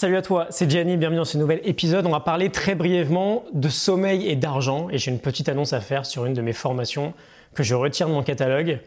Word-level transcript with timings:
Salut 0.00 0.16
à 0.16 0.22
toi, 0.22 0.46
c'est 0.50 0.70
Gianni, 0.70 0.96
bienvenue 0.96 1.18
dans 1.18 1.24
ce 1.24 1.38
nouvel 1.38 1.60
épisode. 1.64 2.06
On 2.06 2.12
va 2.12 2.20
parler 2.20 2.50
très 2.50 2.76
brièvement 2.76 3.42
de 3.52 3.68
sommeil 3.68 4.28
et 4.28 4.36
d'argent 4.36 4.88
et 4.90 4.98
j'ai 4.98 5.10
une 5.10 5.18
petite 5.18 5.48
annonce 5.48 5.72
à 5.72 5.80
faire 5.80 6.06
sur 6.06 6.24
une 6.24 6.34
de 6.34 6.40
mes 6.40 6.52
formations 6.52 7.14
que 7.52 7.64
je 7.64 7.74
retire 7.74 8.06
de 8.06 8.12
mon 8.12 8.22
catalogue. 8.22 8.78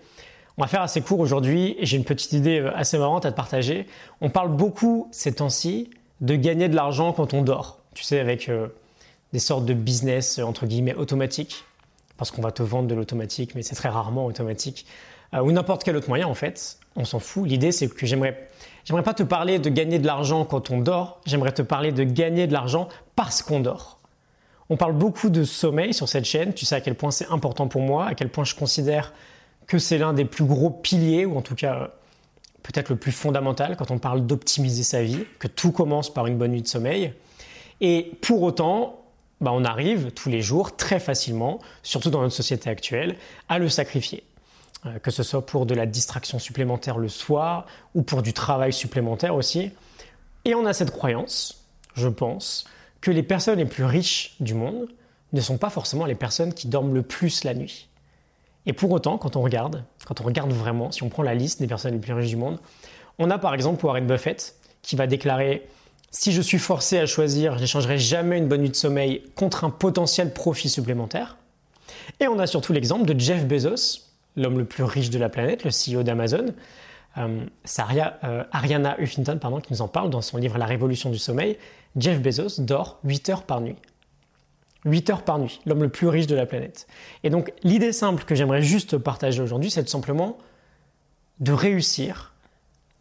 On 0.57 0.61
va 0.61 0.69
faire 0.69 0.81
assez 0.81 1.01
court 1.01 1.19
aujourd'hui 1.19 1.75
et 1.77 1.85
j'ai 1.85 1.97
une 1.97 2.05
petite 2.05 2.31
idée 2.31 2.61
euh, 2.61 2.71
assez 2.77 2.97
marrante 2.97 3.25
à 3.25 3.31
te 3.31 3.35
partager. 3.35 3.87
On 4.21 4.29
parle 4.29 4.55
beaucoup 4.55 5.09
ces 5.11 5.33
temps-ci 5.33 5.89
de 6.21 6.37
gagner 6.37 6.69
de 6.69 6.77
l'argent 6.77 7.11
quand 7.11 7.33
on 7.33 7.41
dort. 7.41 7.79
Tu 7.93 8.05
sais, 8.05 8.21
avec 8.21 8.47
euh, 8.47 8.67
des 9.33 9.39
sortes 9.39 9.65
de 9.65 9.73
business 9.73 10.39
euh, 10.39 10.43
entre 10.43 10.65
guillemets 10.65 10.95
automatiques, 10.95 11.65
parce 12.15 12.31
qu'on 12.31 12.41
va 12.41 12.53
te 12.53 12.63
vendre 12.63 12.87
de 12.87 12.95
l'automatique, 12.95 13.53
mais 13.53 13.63
c'est 13.63 13.75
très 13.75 13.89
rarement 13.89 14.25
automatique, 14.25 14.85
ou 15.33 15.51
n'importe 15.51 15.83
quel 15.83 15.95
autre 15.95 16.09
moyen 16.09 16.27
en 16.27 16.33
fait. 16.33 16.77
On 16.95 17.05
s'en 17.05 17.19
fout. 17.19 17.47
L'idée 17.47 17.71
c'est 17.71 17.87
que 17.87 18.05
j'aimerais, 18.05 18.49
j'aimerais 18.83 19.03
pas 19.03 19.13
te 19.13 19.23
parler 19.23 19.59
de 19.59 19.69
gagner 19.69 19.99
de 19.99 20.05
l'argent 20.05 20.45
quand 20.45 20.71
on 20.71 20.79
dort. 20.79 21.21
J'aimerais 21.25 21.53
te 21.53 21.61
parler 21.61 21.91
de 21.91 22.03
gagner 22.03 22.47
de 22.47 22.53
l'argent 22.53 22.89
parce 23.15 23.41
qu'on 23.41 23.59
dort. 23.59 23.99
On 24.69 24.77
parle 24.77 24.93
beaucoup 24.93 25.29
de 25.29 25.43
sommeil 25.43 25.93
sur 25.93 26.07
cette 26.07 26.25
chaîne. 26.25 26.53
Tu 26.53 26.65
sais 26.65 26.75
à 26.75 26.81
quel 26.81 26.95
point 26.95 27.11
c'est 27.11 27.27
important 27.29 27.67
pour 27.67 27.81
moi, 27.81 28.05
à 28.05 28.15
quel 28.15 28.29
point 28.29 28.45
je 28.45 28.55
considère 28.55 29.13
que 29.67 29.77
c'est 29.79 29.97
l'un 29.97 30.13
des 30.13 30.25
plus 30.25 30.45
gros 30.45 30.69
piliers, 30.69 31.25
ou 31.25 31.37
en 31.37 31.41
tout 31.41 31.55
cas 31.55 31.91
peut-être 32.63 32.89
le 32.89 32.95
plus 32.95 33.11
fondamental 33.11 33.75
quand 33.75 33.91
on 33.91 33.99
parle 33.99 34.25
d'optimiser 34.25 34.83
sa 34.83 35.03
vie, 35.03 35.25
que 35.39 35.47
tout 35.47 35.71
commence 35.71 36.13
par 36.13 36.27
une 36.27 36.37
bonne 36.37 36.51
nuit 36.51 36.61
de 36.61 36.67
sommeil. 36.67 37.13
Et 37.81 38.11
pour 38.21 38.43
autant, 38.43 39.03
bah, 39.41 39.51
on 39.53 39.65
arrive 39.65 40.11
tous 40.11 40.29
les 40.29 40.41
jours 40.41 40.75
très 40.75 40.99
facilement, 40.99 41.59
surtout 41.83 42.09
dans 42.09 42.21
notre 42.21 42.35
société 42.35 42.69
actuelle, 42.69 43.15
à 43.49 43.59
le 43.59 43.67
sacrifier. 43.69 44.23
Euh, 44.87 44.97
que 44.97 45.11
ce 45.11 45.21
soit 45.21 45.45
pour 45.45 45.67
de 45.67 45.75
la 45.75 45.85
distraction 45.85 46.39
supplémentaire 46.39 46.97
le 46.97 47.07
soir 47.07 47.67
ou 47.93 48.01
pour 48.01 48.23
du 48.23 48.33
travail 48.33 48.73
supplémentaire 48.73 49.35
aussi. 49.35 49.71
Et 50.43 50.55
on 50.55 50.65
a 50.65 50.73
cette 50.73 50.89
croyance, 50.89 51.67
je 51.93 52.07
pense, 52.07 52.65
que 52.99 53.11
les 53.11 53.21
personnes 53.21 53.59
les 53.59 53.65
plus 53.65 53.83
riches 53.83 54.35
du 54.39 54.55
monde 54.55 54.87
ne 55.33 55.41
sont 55.41 55.59
pas 55.59 55.69
forcément 55.69 56.07
les 56.07 56.15
personnes 56.15 56.51
qui 56.51 56.67
dorment 56.67 56.95
le 56.95 57.03
plus 57.03 57.43
la 57.43 57.53
nuit. 57.53 57.89
Et 58.65 58.73
pour 58.73 58.89
autant, 58.89 59.19
quand 59.19 59.35
on 59.35 59.41
regarde, 59.41 59.83
quand 60.07 60.19
on 60.19 60.23
regarde 60.23 60.51
vraiment, 60.51 60.91
si 60.91 61.03
on 61.03 61.09
prend 61.09 61.21
la 61.21 61.35
liste 61.35 61.59
des 61.59 61.67
personnes 61.67 61.93
les 61.93 61.99
plus 61.99 62.13
riches 62.13 62.29
du 62.29 62.35
monde, 62.35 62.59
on 63.19 63.29
a 63.29 63.37
par 63.37 63.53
exemple 63.53 63.85
Warren 63.85 64.07
Buffett 64.07 64.55
qui 64.81 64.95
va 64.95 65.05
déclarer 65.05 65.67
si 66.09 66.31
je 66.31 66.41
suis 66.41 66.59
forcé 66.59 66.97
à 66.97 67.05
choisir, 67.05 67.55
je 67.55 67.61
n'échangerai 67.61 67.99
jamais 67.99 68.39
une 68.39 68.47
bonne 68.47 68.61
nuit 68.61 68.69
de 68.69 68.75
sommeil 68.75 69.21
contre 69.35 69.63
un 69.63 69.69
potentiel 69.69 70.33
profit 70.33 70.69
supplémentaire. 70.69 71.37
Et 72.19 72.27
on 72.27 72.39
a 72.39 72.47
surtout 72.47 72.73
l'exemple 72.73 73.05
de 73.05 73.17
Jeff 73.19 73.45
Bezos, 73.45 74.10
l'homme 74.35 74.57
le 74.57 74.65
plus 74.65 74.83
riche 74.83 75.09
de 75.09 75.19
la 75.19 75.29
planète, 75.29 75.63
le 75.63 75.71
CEO 75.71 76.03
d'Amazon. 76.03 76.53
Euh, 77.17 77.45
euh, 78.23 78.43
Ariana 78.51 78.95
Huffington 78.99 79.37
pardon, 79.37 79.59
qui 79.59 79.73
nous 79.73 79.81
en 79.81 79.87
parle 79.87 80.09
dans 80.09 80.21
son 80.21 80.37
livre 80.37 80.57
La 80.57 80.65
révolution 80.65 81.09
du 81.09 81.17
sommeil. 81.17 81.57
Jeff 81.97 82.21
Bezos 82.21 82.61
dort 82.61 82.99
8 83.03 83.29
heures 83.29 83.43
par 83.43 83.61
nuit. 83.61 83.75
8 84.85 85.09
heures 85.09 85.23
par 85.23 85.37
nuit, 85.37 85.59
l'homme 85.65 85.83
le 85.83 85.89
plus 85.89 86.07
riche 86.07 86.27
de 86.27 86.35
la 86.35 86.45
planète. 86.45 86.87
Et 87.23 87.29
donc 87.29 87.53
l'idée 87.63 87.91
simple 87.91 88.23
que 88.23 88.33
j'aimerais 88.33 88.61
juste 88.61 88.97
partager 88.97 89.41
aujourd'hui, 89.41 89.69
c'est 89.69 89.83
tout 89.83 89.91
simplement 89.91 90.37
de 91.39 91.51
réussir 91.51 92.33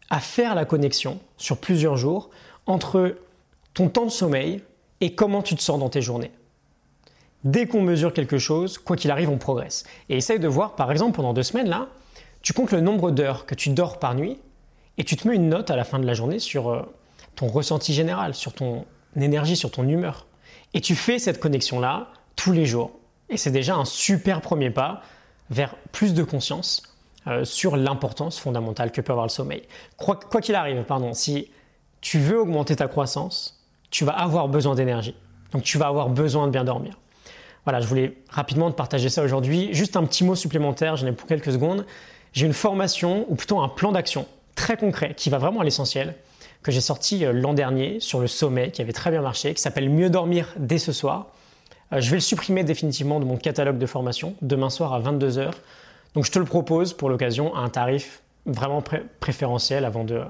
à 0.09 0.19
faire 0.19 0.55
la 0.55 0.65
connexion 0.65 1.19
sur 1.37 1.57
plusieurs 1.57 1.95
jours 1.97 2.29
entre 2.65 3.15
ton 3.73 3.89
temps 3.89 4.05
de 4.05 4.11
sommeil 4.11 4.61
et 4.99 5.15
comment 5.15 5.41
tu 5.41 5.55
te 5.55 5.61
sens 5.61 5.79
dans 5.79 5.89
tes 5.89 6.01
journées. 6.01 6.31
Dès 7.43 7.65
qu'on 7.65 7.81
mesure 7.81 8.13
quelque 8.13 8.37
chose, 8.37 8.77
quoi 8.77 8.95
qu'il 8.95 9.09
arrive, 9.09 9.29
on 9.29 9.37
progresse. 9.37 9.83
Et 10.09 10.17
essaye 10.17 10.39
de 10.39 10.47
voir, 10.47 10.75
par 10.75 10.91
exemple, 10.91 11.15
pendant 11.15 11.33
deux 11.33 11.43
semaines, 11.43 11.69
là, 11.69 11.87
tu 12.41 12.53
comptes 12.53 12.71
le 12.71 12.81
nombre 12.81 13.11
d'heures 13.11 13.45
que 13.45 13.55
tu 13.55 13.69
dors 13.69 13.99
par 13.99 14.15
nuit 14.15 14.37
et 14.97 15.03
tu 15.03 15.15
te 15.15 15.27
mets 15.27 15.35
une 15.35 15.49
note 15.49 15.71
à 15.71 15.75
la 15.75 15.83
fin 15.83 15.99
de 15.99 16.05
la 16.05 16.13
journée 16.13 16.39
sur 16.39 16.69
euh, 16.69 16.81
ton 17.35 17.47
ressenti 17.47 17.93
général, 17.93 18.35
sur 18.35 18.53
ton 18.53 18.85
énergie, 19.15 19.55
sur 19.55 19.71
ton 19.71 19.87
humeur. 19.87 20.27
Et 20.73 20.81
tu 20.81 20.95
fais 20.95 21.19
cette 21.19 21.39
connexion-là 21.39 22.07
tous 22.35 22.51
les 22.51 22.65
jours. 22.65 22.91
Et 23.29 23.37
c'est 23.37 23.51
déjà 23.51 23.75
un 23.75 23.85
super 23.85 24.41
premier 24.41 24.69
pas 24.69 25.01
vers 25.49 25.75
plus 25.91 26.13
de 26.13 26.23
conscience 26.23 26.83
euh, 27.27 27.43
sur 27.43 27.75
l'importance 27.75 28.39
fondamentale 28.39 28.91
que 28.91 29.01
peut 29.01 29.11
avoir 29.11 29.25
le 29.25 29.31
sommeil. 29.31 29.63
Quoi 29.97 30.41
qu'il 30.41 30.55
arrive, 30.55 30.83
pardon, 30.83 31.13
si 31.13 31.49
tu 32.01 32.19
veux 32.19 32.39
augmenter 32.39 32.75
ta 32.75 32.87
croissance, 32.87 33.63
tu 33.89 34.05
vas 34.05 34.13
avoir 34.13 34.47
besoin 34.47 34.75
d'énergie. 34.75 35.15
Donc 35.51 35.63
tu 35.63 35.77
vas 35.77 35.87
avoir 35.87 36.09
besoin 36.09 36.47
de 36.47 36.51
bien 36.51 36.63
dormir. 36.63 36.97
Voilà, 37.65 37.79
je 37.79 37.87
voulais 37.87 38.17
rapidement 38.29 38.71
te 38.71 38.75
partager 38.75 39.09
ça 39.09 39.23
aujourd'hui. 39.23 39.69
Juste 39.73 39.95
un 39.95 40.03
petit 40.05 40.23
mot 40.23 40.35
supplémentaire, 40.35 40.97
j'en 40.97 41.07
ai 41.07 41.11
pour 41.11 41.27
quelques 41.27 41.51
secondes. 41.51 41.85
J'ai 42.33 42.45
une 42.45 42.53
formation, 42.53 43.25
ou 43.29 43.35
plutôt 43.35 43.59
un 43.59 43.67
plan 43.67 43.91
d'action 43.91 44.27
très 44.55 44.77
concret 44.77 45.13
qui 45.15 45.29
va 45.29 45.37
vraiment 45.37 45.61
à 45.61 45.63
l'essentiel, 45.63 46.15
que 46.63 46.71
j'ai 46.71 46.81
sorti 46.81 47.25
euh, 47.25 47.33
l'an 47.33 47.53
dernier 47.53 47.99
sur 47.99 48.19
le 48.19 48.27
sommeil, 48.27 48.71
qui 48.71 48.81
avait 48.81 48.93
très 48.93 49.11
bien 49.11 49.21
marché, 49.21 49.53
qui 49.53 49.61
s'appelle 49.61 49.89
Mieux 49.89 50.09
dormir 50.09 50.53
dès 50.57 50.77
ce 50.77 50.91
soir. 50.91 51.27
Euh, 51.93 52.01
je 52.01 52.09
vais 52.09 52.17
le 52.17 52.21
supprimer 52.21 52.63
définitivement 52.63 53.19
de 53.19 53.25
mon 53.25 53.37
catalogue 53.37 53.77
de 53.77 53.85
formation 53.85 54.35
demain 54.41 54.69
soir 54.69 54.93
à 54.93 54.99
22h. 54.99 55.51
Donc 56.13 56.25
je 56.25 56.31
te 56.31 56.39
le 56.39 56.45
propose 56.45 56.93
pour 56.93 57.09
l'occasion 57.09 57.55
à 57.55 57.59
un 57.59 57.69
tarif 57.69 58.21
vraiment 58.45 58.83
préférentiel 59.19 59.85
avant 59.85 60.03
de, 60.03 60.21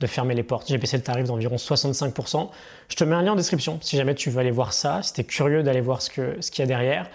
de 0.00 0.06
fermer 0.06 0.34
les 0.34 0.42
portes. 0.42 0.68
J'ai 0.68 0.78
baissé 0.78 0.96
le 0.96 1.02
tarif 1.02 1.24
d'environ 1.24 1.56
65%. 1.56 2.48
Je 2.88 2.96
te 2.96 3.04
mets 3.04 3.14
un 3.14 3.22
lien 3.22 3.32
en 3.32 3.36
description 3.36 3.78
si 3.80 3.96
jamais 3.96 4.14
tu 4.14 4.30
veux 4.30 4.38
aller 4.38 4.50
voir 4.50 4.72
ça, 4.72 5.02
si 5.02 5.12
tu 5.12 5.20
es 5.20 5.24
curieux 5.24 5.62
d'aller 5.62 5.80
voir 5.80 6.02
ce 6.02 6.10
qu'il 6.10 6.36
ce 6.40 6.50
y 6.58 6.62
a 6.62 6.66
derrière. 6.66 7.10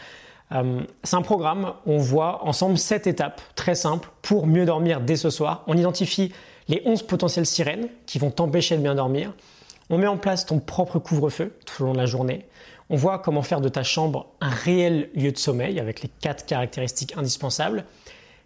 Euh, 0.52 0.82
c'est 1.04 1.16
un 1.16 1.22
programme, 1.22 1.74
on 1.86 1.98
voit 1.98 2.46
ensemble 2.46 2.78
7 2.78 3.08
étapes 3.08 3.42
très 3.56 3.76
simples 3.76 4.10
pour 4.22 4.46
mieux 4.46 4.66
dormir 4.66 5.02
dès 5.02 5.16
ce 5.16 5.30
soir. 5.30 5.64
On 5.68 5.78
identifie 5.78 6.32
les 6.68 6.82
11 6.86 7.04
potentielles 7.04 7.46
sirènes 7.46 7.88
qui 8.06 8.20
vont 8.20 8.32
t'empêcher 8.32 8.78
de 8.78 8.82
bien 8.82 8.96
dormir. 8.96 9.34
On 9.90 9.98
met 9.98 10.08
en 10.08 10.18
place 10.18 10.46
ton 10.46 10.60
propre 10.60 11.00
couvre-feu 11.00 11.56
tout 11.66 11.84
au 11.84 11.86
long 11.88 11.94
de 11.94 11.98
la 11.98 12.06
journée. 12.06 12.46
On 12.90 12.96
voit 12.96 13.20
comment 13.20 13.42
faire 13.42 13.62
de 13.62 13.70
ta 13.70 13.84
chambre 13.84 14.28
un 14.42 14.50
réel 14.50 15.10
lieu 15.16 15.32
de 15.32 15.38
sommeil 15.38 15.80
avec 15.80 16.02
les 16.02 16.10
4 16.22 16.46
caractéristiques 16.46 17.18
indispensables. 17.18 17.86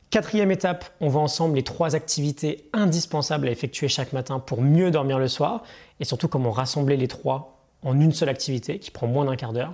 Quatrième 0.09 0.51
étape, 0.51 0.85
on 1.01 1.09
voit 1.09 1.21
ensemble 1.21 1.57
les 1.57 1.63
trois 1.63 1.93
activités 1.93 2.69
indispensables 2.71 3.47
à 3.49 3.51
effectuer 3.51 3.89
chaque 3.89 4.13
matin 4.13 4.39
pour 4.39 4.61
mieux 4.61 4.89
dormir 4.89 5.19
le 5.19 5.27
soir 5.27 5.63
et 5.99 6.05
surtout 6.05 6.29
comment 6.29 6.51
rassembler 6.51 6.95
les 6.95 7.09
trois 7.09 7.59
en 7.83 7.99
une 7.99 8.13
seule 8.13 8.29
activité 8.29 8.79
qui 8.79 8.89
prend 8.89 9.07
moins 9.07 9.25
d'un 9.25 9.35
quart 9.35 9.51
d'heure. 9.51 9.73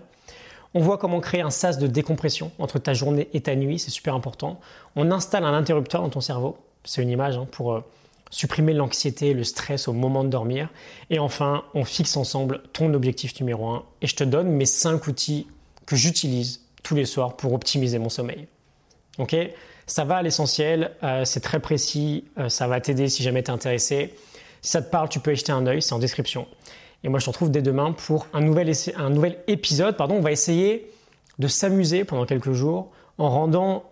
On 0.73 0.79
voit 0.79 0.97
comment 0.97 1.19
créer 1.19 1.41
un 1.41 1.51
sas 1.51 1.77
de 1.77 1.85
décompression 1.85 2.51
entre 2.57 2.79
ta 2.79 2.95
journée 2.95 3.29
et 3.33 3.41
ta 3.41 3.55
nuit, 3.55 3.77
c'est 3.77 3.91
super 3.91 4.16
important. 4.16 4.59
On 4.95 5.11
installe 5.11 5.44
un 5.44 5.53
interrupteur 5.53 6.01
dans 6.01 6.09
ton 6.09 6.21
cerveau, 6.21 6.57
c'est 6.83 7.03
une 7.03 7.11
image 7.11 7.38
hein, 7.38 7.47
pour 7.51 7.73
euh, 7.73 7.83
supprimer 8.31 8.73
l'anxiété, 8.73 9.35
le 9.35 9.44
stress 9.44 9.88
au 9.88 9.94
moment 9.94 10.23
de 10.23 10.29
dormir. 10.29 10.69
Et 11.11 11.19
enfin, 11.19 11.63
on 11.75 11.85
fixe 11.85 12.17
ensemble 12.17 12.63
ton 12.73 12.91
objectif 12.95 13.39
numéro 13.39 13.67
un 13.67 13.83
et 14.01 14.07
je 14.07 14.15
te 14.15 14.23
donne 14.23 14.50
mes 14.50 14.65
cinq 14.65 15.05
outils 15.05 15.45
que 15.85 15.95
j'utilise 15.95 16.61
tous 16.81 16.95
les 16.95 17.05
soirs 17.05 17.38
pour 17.38 17.53
optimiser 17.53 18.00
mon 18.00 18.09
sommeil. 18.09 18.47
Ça 19.85 20.05
va 20.05 20.17
à 20.17 20.21
l'essentiel, 20.21 20.91
euh, 21.03 21.25
c'est 21.25 21.41
très 21.41 21.59
précis, 21.59 22.25
euh, 22.38 22.49
ça 22.49 22.67
va 22.67 22.79
t'aider 22.79 23.09
si 23.09 23.23
jamais 23.23 23.44
tu 23.44 23.51
es 23.51 23.53
intéressé. 23.53 24.13
Si 24.61 24.71
ça 24.71 24.81
te 24.81 24.89
parle, 24.89 25.09
tu 25.09 25.19
peux 25.19 25.33
y 25.33 25.35
jeter 25.35 25.51
un 25.51 25.67
œil, 25.67 25.81
c'est 25.81 25.94
en 25.94 25.99
description. 25.99 26.47
Et 27.03 27.09
moi, 27.09 27.19
je 27.19 27.25
te 27.25 27.29
retrouve 27.29 27.51
dès 27.51 27.61
demain 27.61 27.91
pour 27.91 28.27
un 28.33 28.41
nouvel, 28.41 28.71
un 28.95 29.09
nouvel 29.09 29.38
épisode. 29.47 29.97
Pardon, 29.97 30.16
on 30.16 30.21
va 30.21 30.31
essayer 30.31 30.89
de 31.39 31.47
s'amuser 31.47 32.05
pendant 32.05 32.25
quelques 32.25 32.53
jours 32.53 32.91
en 33.17 33.29
rendant 33.29 33.83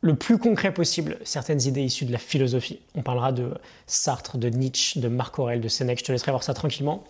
le 0.00 0.14
plus 0.14 0.38
concret 0.38 0.72
possible 0.72 1.16
certaines 1.24 1.62
idées 1.62 1.82
issues 1.82 2.04
de 2.04 2.12
la 2.12 2.18
philosophie. 2.18 2.80
On 2.94 3.02
parlera 3.02 3.32
de 3.32 3.54
Sartre, 3.86 4.38
de 4.38 4.48
Nietzsche, 4.48 5.00
de 5.00 5.08
Marc 5.08 5.38
Aurèle, 5.38 5.60
de 5.60 5.68
Sénèque. 5.68 6.00
Je 6.00 6.04
te 6.04 6.12
laisserai 6.12 6.30
voir 6.30 6.44
ça 6.44 6.54
tranquillement. 6.54 7.04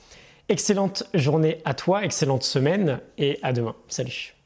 Excellente 0.48 1.04
journée 1.12 1.58
à 1.64 1.74
toi, 1.74 2.04
excellente 2.04 2.44
semaine 2.44 3.00
et 3.18 3.38
à 3.42 3.52
demain. 3.52 3.74
Salut. 3.88 4.37